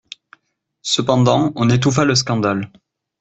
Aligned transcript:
Cependant, 0.81 1.53
on 1.55 1.69
étouffa 1.69 2.05
le 2.05 2.15
scandale. 2.15 2.71